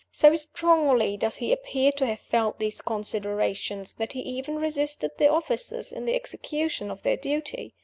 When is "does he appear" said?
1.15-1.91